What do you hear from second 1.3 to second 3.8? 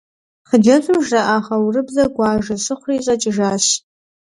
хъэурыбзэр гуажэ щыхъури щӏэкӏыжащ.